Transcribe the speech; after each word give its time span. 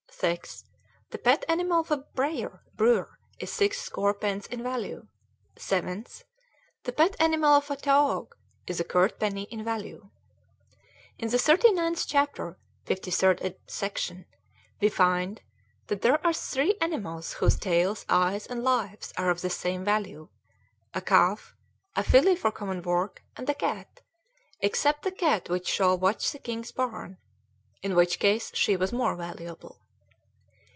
6th. 0.21 0.65
The 1.09 1.17
pet 1.17 1.43
animal 1.49 1.79
of 1.79 1.89
a 1.89 1.97
breyer 1.97 2.59
(brewer) 2.75 3.17
is 3.39 3.51
six 3.51 3.81
score 3.81 4.13
pence 4.13 4.45
in 4.45 4.61
value. 4.61 5.07
7th. 5.55 6.25
The 6.83 6.91
pet 6.91 7.15
animal 7.19 7.53
of 7.55 7.71
a 7.71 7.75
taoog 7.75 8.31
is 8.67 8.79
a 8.79 8.83
curt 8.83 9.19
penny 9.19 9.45
in 9.49 9.63
value. 9.63 10.11
In 11.17 11.29
the 11.29 11.37
39th 11.37 12.05
chapter, 12.07 12.59
53d 12.85 13.55
section, 13.65 14.27
we 14.79 14.89
find 14.89 15.41
that 15.87 16.03
"there 16.03 16.23
are 16.23 16.33
three 16.33 16.75
animals 16.79 17.33
whose 17.33 17.57
tails, 17.57 18.05
eyes, 18.07 18.45
and 18.45 18.63
lives 18.63 19.13
are 19.17 19.31
of 19.31 19.41
the 19.41 19.49
same 19.49 19.83
value 19.83 20.29
a 20.93 21.01
calf, 21.01 21.55
a 21.95 22.03
filly 22.03 22.35
for 22.35 22.51
common 22.51 22.83
work, 22.83 23.23
and 23.35 23.49
a 23.49 23.55
cat, 23.55 24.01
except 24.59 25.01
the 25.01 25.11
cat 25.11 25.49
which 25.49 25.67
shall 25.67 25.97
watch 25.97 26.31
the 26.31 26.37
king's 26.37 26.71
barn," 26.71 27.17
in 27.81 27.95
which 27.95 28.19
case 28.19 28.51
she 28.53 28.75
was 28.77 28.93
more 28.93 29.15
valuable. 29.15 29.79